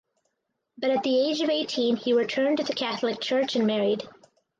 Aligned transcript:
But 0.79 0.89
at 0.89 1.03
the 1.03 1.15
age 1.29 1.41
of 1.41 1.51
eighteen 1.51 1.95
he 1.95 2.11
returned 2.11 2.57
to 2.57 2.63
the 2.63 2.73
Catholic 2.73 3.21
Church 3.21 3.55
and 3.55 3.67
married. 3.67 4.09